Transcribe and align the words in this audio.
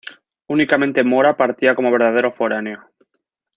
Únicamente 0.47 1.03
Mora 1.03 1.37
partía 1.37 1.75
como 1.75 1.91
verdadero 1.91 2.31
foráneo. 2.33 2.89